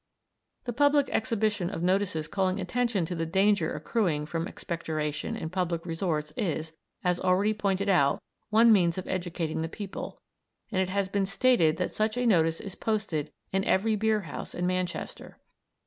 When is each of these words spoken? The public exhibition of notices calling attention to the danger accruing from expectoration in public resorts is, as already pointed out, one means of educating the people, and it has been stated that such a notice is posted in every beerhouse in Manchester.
The 0.63 0.73
public 0.73 1.09
exhibition 1.11 1.69
of 1.69 1.83
notices 1.83 2.27
calling 2.27 2.59
attention 2.59 3.05
to 3.05 3.13
the 3.13 3.27
danger 3.27 3.71
accruing 3.75 4.25
from 4.25 4.47
expectoration 4.47 5.35
in 5.35 5.51
public 5.51 5.85
resorts 5.85 6.33
is, 6.35 6.75
as 7.03 7.19
already 7.19 7.53
pointed 7.53 7.87
out, 7.87 8.19
one 8.49 8.73
means 8.73 8.97
of 8.97 9.07
educating 9.07 9.61
the 9.61 9.69
people, 9.69 10.19
and 10.71 10.81
it 10.81 10.89
has 10.89 11.07
been 11.07 11.27
stated 11.27 11.77
that 11.77 11.93
such 11.93 12.17
a 12.17 12.25
notice 12.25 12.59
is 12.59 12.73
posted 12.73 13.31
in 13.51 13.63
every 13.63 13.95
beerhouse 13.95 14.55
in 14.55 14.65
Manchester. 14.65 15.37